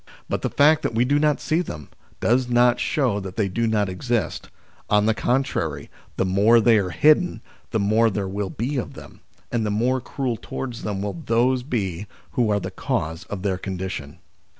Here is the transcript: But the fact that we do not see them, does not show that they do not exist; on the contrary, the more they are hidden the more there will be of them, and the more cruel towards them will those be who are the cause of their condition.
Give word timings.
But 0.27 0.41
the 0.41 0.49
fact 0.49 0.81
that 0.81 0.95
we 0.95 1.05
do 1.05 1.19
not 1.19 1.39
see 1.39 1.61
them, 1.61 1.89
does 2.21 2.49
not 2.49 2.79
show 2.79 3.19
that 3.19 3.35
they 3.35 3.47
do 3.47 3.67
not 3.67 3.87
exist; 3.87 4.49
on 4.89 5.05
the 5.05 5.13
contrary, 5.13 5.91
the 6.17 6.25
more 6.25 6.59
they 6.59 6.79
are 6.79 6.89
hidden 6.89 7.39
the 7.69 7.79
more 7.79 8.09
there 8.09 8.27
will 8.27 8.49
be 8.49 8.77
of 8.77 8.95
them, 8.95 9.19
and 9.51 9.63
the 9.63 9.69
more 9.69 10.01
cruel 10.01 10.37
towards 10.37 10.81
them 10.81 11.03
will 11.03 11.21
those 11.27 11.61
be 11.61 12.07
who 12.31 12.49
are 12.49 12.59
the 12.59 12.71
cause 12.71 13.25
of 13.25 13.43
their 13.43 13.59
condition. 13.59 14.17